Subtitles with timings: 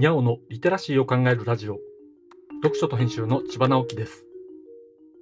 [0.00, 1.78] にゃおのリテラシーを考えるラジオ。
[2.62, 4.24] 読書と編集の千葉直樹です。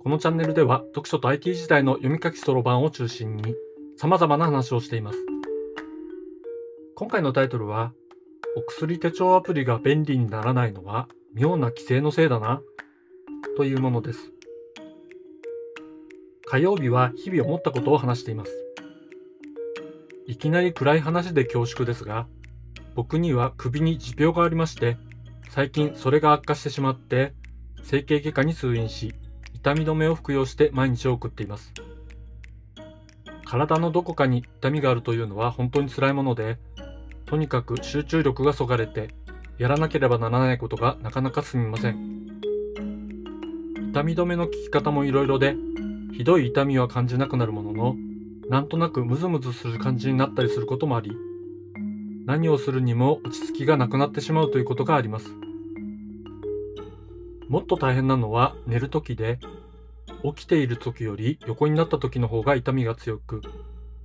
[0.01, 3.57] このチャンネルでは読書と IT 時代の読み書きそろばんを中心に
[3.97, 5.19] 様々な話をしています。
[6.95, 7.93] 今回のタイトルは
[8.57, 12.63] お薬手帳アプリが便利にならないのは妙な規制のせいだな
[13.57, 14.31] というものです。
[16.47, 18.53] 火曜日は日々思ったことを話しています。
[20.29, 22.29] いきなり暗い話で恐縮ですが
[22.99, 24.97] 僕には首に持病がありまして、
[25.51, 27.33] 最近それが悪化してしまって、
[27.85, 29.15] 整形外科に通院し、
[29.55, 31.73] 痛み止めを服用して毎日を送っています。
[33.45, 36.59] 体のどこかに痛みがあるというのは本当に辛いもので、
[37.25, 39.11] とにかく集中力がそがれて、
[39.59, 42.41] やらなければならないことがなかなか進みません。
[43.93, 45.55] 痛み止めの効き方もいろいろで、
[46.15, 47.97] ひどい痛みは感じなくなるものの、
[48.49, 51.13] なんとなくムズムズする感じになったりすることもあり、
[52.29, 55.35] 何をするにも落ち着きがなくなってしまうということがあります。
[57.49, 59.39] もっと大変なのは寝る時で、
[60.23, 63.41] 起きている時より横になった時の方が痛みが強く、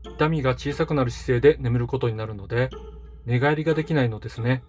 [0.06, 2.70] 痛みが小さくなる姿勢で眠ることになるので、
[3.26, 4.64] 寝返りができないのですね。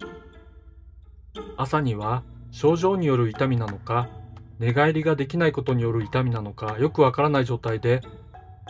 [1.55, 4.09] 朝には症状による痛みなのか、
[4.59, 8.01] 寝返りができないことによる痛みなのかよくわからない状態で、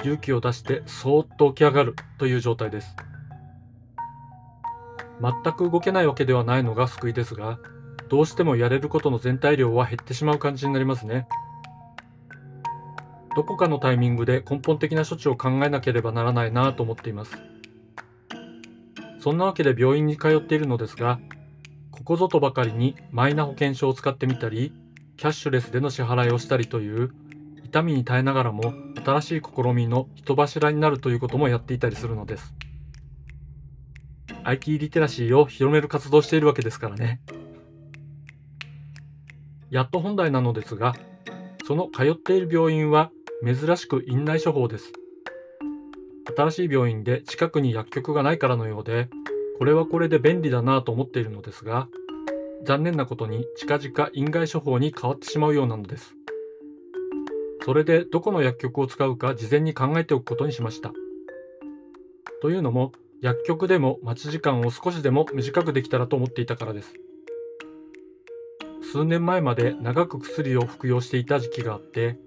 [0.01, 2.95] 勇気を出してそーっと起き上がるという状態です。
[5.21, 7.59] 全く動けないわけではないのが救いですが、
[8.09, 11.27] どうしてもやれることの全体量は減ってしまう感じになりますね。
[13.35, 17.37] どこかのタイミングで根本的な処置を考えなければならないなと思っています。
[19.19, 21.19] そんなわけで病院に通っているのですが、
[21.91, 24.71] ここぞとばかりにマイナ保険証を使ってみたり、
[25.17, 27.11] キャッシュレスでの支払いをしたりという、
[27.63, 32.53] 痛みに耐えながらも新しい試みの人柱になるということもやっていたりするのです。
[34.45, 37.19] IT リテラシーを広める活動をしているわけですからね。
[39.71, 40.93] やっと本題なのですが、
[41.67, 43.11] その通っている病院は
[43.43, 44.93] 珍しく院内処方です。
[46.37, 49.09] 新しい病院で近くに薬局がないからのようで、
[49.57, 51.87] これはこれで便利だなと思っているのですが、
[52.65, 56.15] 残念なことに近々院外処方に変わってしまうようなのです。
[57.63, 60.93] それでどこの薬局を使うか事前に考えておくことにしました。
[62.43, 62.91] というのも、
[63.21, 66.93] 薬局でも待ち時間を少しでも短くできたらと思っていたからです。
[68.91, 72.17] 数年前まで長く薬を服用していた時期があって、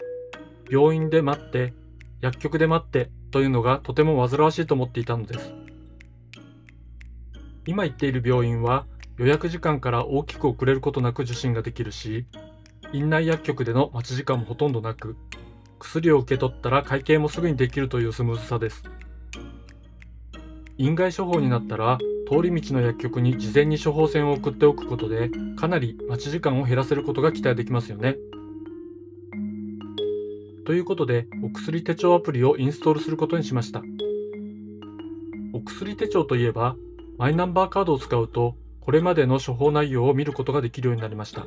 [0.70, 1.72] 病院で待って、
[2.20, 5.52] 薬局で待ってというのがとても煩わしいと思っていたのです。
[7.66, 8.86] 今行っている病院は
[9.18, 12.26] 予約時間から大きく遅れることなく受診ができるし、
[12.92, 15.16] 院内薬局での待ち時間もほとんどなく、
[15.78, 18.84] 薬を受け取ったら会計もすぐにできるというスムーズさです。
[20.78, 21.98] 院外処方になったら
[22.30, 28.16] 通り道の薬局に事前に処方箋を送っておくことでかなり待ち時間を減らせることが期待できますよね。
[30.64, 33.82] ということでお薬手帳アプリをインストールすることにしました。
[35.52, 36.76] お薬手帳といえば
[37.16, 41.46] マイナンバーカードを使うとこれまでの処方内容を見ることができるようになりました。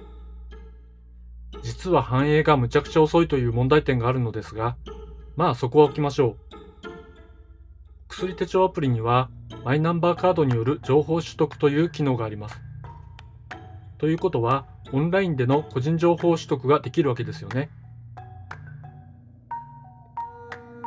[1.63, 4.75] 実は反映がむちゃくちゃ遅いという問題点があるのですが、
[5.35, 6.50] まあそこは置きましょう。
[8.11, 9.29] 薬手帳アプリには
[9.63, 12.61] マイナンバーカードによる情報取得という機能があります。
[13.97, 17.69] ということは、オンラインでの個人情報取得ができるわけですよね。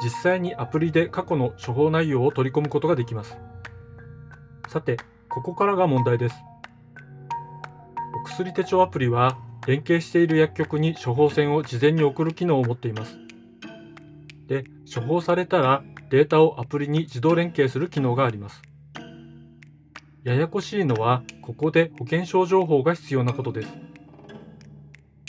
[0.03, 3.39] 実際にアプリで過去の処方内容を取り込むことができます。
[4.69, 4.99] さて、
[5.31, 6.37] ここからが問題です。
[8.21, 13.17] お薬手帳アプリは連携している薬局に処方箋を事前に送る機能を持っています。
[14.47, 18.63] で、処方されたらデータをアプリに自動連携する機能があります。
[20.23, 23.69] ややこしいのは、ここで保険証情報が必要なことです。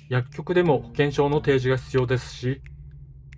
[0.08, 2.62] 薬局でも保険証の提示が必要ですし、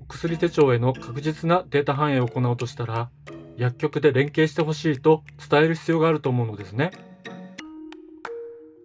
[0.01, 3.09] お薬手帳への確実なデータ反映を行うとしたら、
[3.57, 6.91] 薬局で連携してほしいと伝える必要があると思うのですね。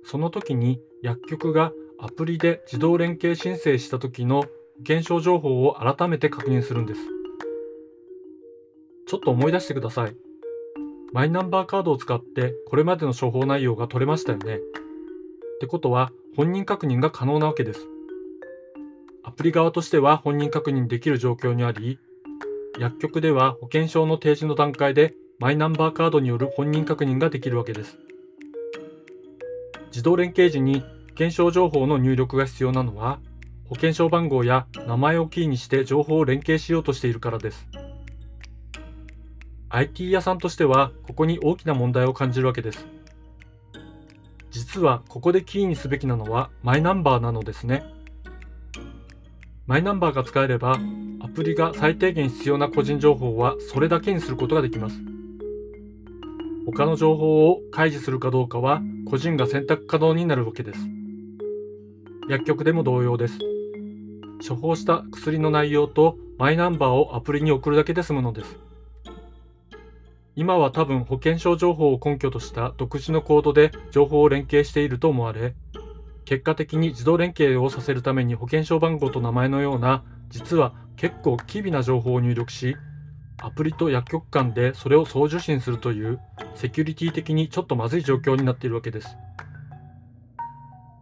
[0.04, 4.48] その時に薬局がアプリで自動連携申請した時の保
[4.86, 7.00] 険証情報を改めて確認するんです。
[9.06, 10.16] ちょっと思い出してください。
[11.12, 14.56] マイナンバーカードを使ってこれまでの処方内容が取れましたよね。
[14.56, 14.58] っ
[15.60, 17.86] てことは本人確認が可能なわけです。
[19.22, 21.98] アプリ側としては本人確認できる状況にあり、
[22.78, 27.98] 薬局では保険証の提示の段階でマイナンバーカードによる本人確認ができるわけです。
[29.88, 33.20] 自動連携時に保険証情報の入力が必要なのは、
[33.68, 37.68] 保険証番号や名前をキーにして情報を連携しようとしているからです。
[39.74, 42.86] IT 屋さんとしては、ここに大きな問題を感じるわけです。
[44.50, 47.82] 実はここでキーにすべきなのはマイナンバーなのですね。
[49.66, 50.78] マイナンバーが使えれば、
[51.20, 55.00] アプリが最低限必要な個人情報はそれだけにすることができます。
[56.66, 60.80] 他の情報を開示するかどうかは個人が選択可能になるわけです。
[62.28, 63.38] 薬局でも同様です。
[64.46, 68.61] 処方した薬の内容とマイナンバーをアプリに送るだけで済むのです。
[70.34, 75.54] 今は多分保険証情報を根拠とした独自のコードで情報を連携していると思われ、
[76.24, 82.76] 結果的に自動連携をさせるために保険証番号と名前のような実は結構機微な情報を入力し、
[83.42, 86.20] アプリと薬局間でそれを送受信するという
[86.54, 89.16] セキュリティ的にちょっとまずい状況になっているわけです。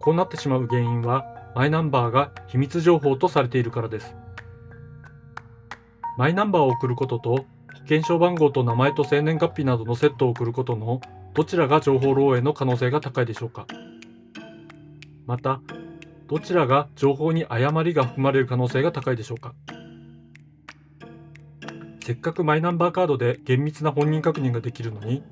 [0.00, 1.24] こうなってしまう原因は
[1.54, 4.16] マイナンバーが秘密情報とされているからです。
[6.16, 7.44] マイナンバーを送ることと
[7.90, 11.00] 保険証番号と名前と生年月日などのセットを送ることの
[11.34, 13.66] どちらが情報漏洩の可能性が高いでしょうか？
[15.26, 15.60] また、
[16.28, 19.54] どちらが情報に誤りが含まれる可能性が高いでしょうか？
[22.04, 25.24] せっかくマイナンバーカードで厳密な本人確認ができるのに、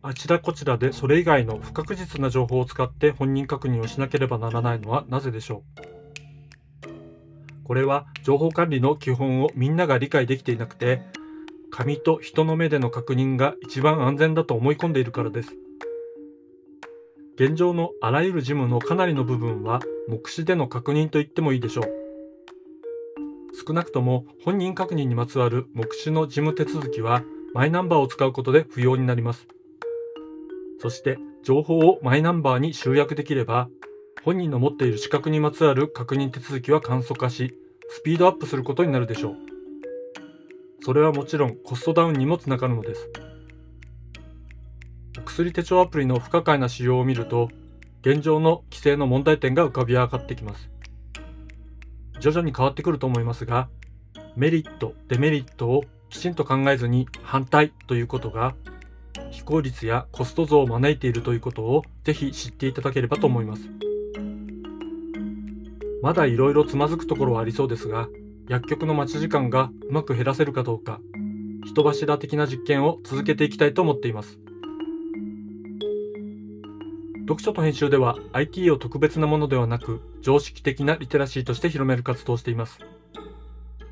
[0.00, 5.64] あちらこちらでそれ以外の不確実な情報を使って本人確認をしなければならないのはなぜでしょ
[6.84, 6.88] う？
[7.64, 11.02] これは情報管理の基本をみんなが理解できていなくて
[11.76, 15.54] 紙と人の目での確認が一番安全だと思い込んでいるからです。
[17.34, 21.84] 現状のあらゆる事務のかなりの部分は目視での確認と言ってもいいでしょう。
[23.66, 29.46] 少なくとも本人確認にまつわる目視の事務手続きはマイナンバーを使うことで不要になります。
[30.80, 33.68] そして情報をマイナンバーに集約できれば、
[34.24, 37.54] 本人の持っている資格にまつわる確認手続きは簡素化し、
[37.90, 39.55] スピードアップすることになるでしょう。
[40.84, 43.10] それはもちろんコストダウンにもつながるのです。
[45.18, 47.48] お薬手帳アプリの不可解な仕様を見ると、
[48.02, 50.70] 現状の規制の問題点が浮かび上がってきます。
[52.20, 53.68] 徐々に変わってくると思いますが、
[54.36, 58.54] メリット、デメリットをきちんと考えずに反対ということが
[59.30, 63.62] 非効率やコスト増を招いているということをぜひ知っていただければと思います。
[66.02, 68.08] まだいろいろつまずくところはありそうですが、
[68.48, 71.00] 薬局の待ち時間がうまく減らせるかどうか、
[71.64, 74.38] 人柱的な実験を続けていきたいと思っています。
[77.22, 82.78] 読書と編集では IT を特別なものではなく常識的なリテラシーとして広める活動をしています。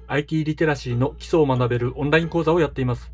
[0.07, 3.11] IT リテラシーの基礎を学べるオンライン講座をやっています。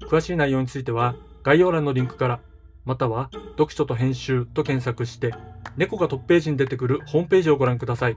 [0.00, 2.40] 詳しい内容については概要欄のリンクから、
[2.86, 5.34] または読書と編集と検索して、
[5.76, 8.16] 猫がトップページに出てくるホームページをご覧ください。